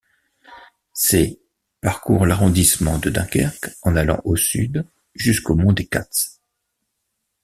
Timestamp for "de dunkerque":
2.97-3.69